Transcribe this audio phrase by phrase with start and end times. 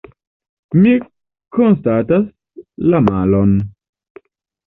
[0.85, 0.93] Mi
[1.57, 2.25] konstatas
[2.93, 3.53] la malon.